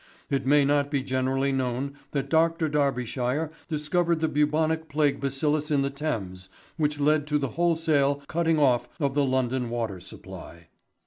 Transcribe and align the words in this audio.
It 0.31 0.47
may 0.47 0.65
not 0.65 0.89
be 0.89 1.03
generally 1.03 1.51
known 1.51 1.95
that 2.09 2.27
Dr. 2.31 2.67
Darbyshire 2.67 3.51
discovered 3.67 4.19
the 4.19 4.27
bubonic 4.27 4.89
plague 4.89 5.19
bacillus 5.21 5.69
in 5.69 5.83
the 5.83 5.91
Thames 5.91 6.49
which 6.75 6.99
led 6.99 7.27
to 7.27 7.37
the 7.37 7.49
wholesale 7.49 8.23
cutting 8.27 8.57
off 8.57 8.89
of 8.99 9.13
the 9.13 9.23
London 9.23 9.69
Water 9.69 9.99
Supply. 9.99 10.69